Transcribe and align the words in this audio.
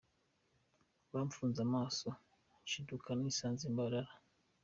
Bamfunze 1.11 1.59
amaso 1.67 2.07
nshiduka 2.63 3.09
nisanze 3.19 3.63
i 3.69 3.73
Mbarara. 3.73 4.11